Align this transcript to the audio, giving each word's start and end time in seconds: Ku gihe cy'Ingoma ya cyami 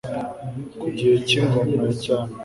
Ku 0.79 0.87
gihe 0.97 1.15
cy'Ingoma 1.27 1.71
ya 1.85 1.91
cyami 2.03 2.33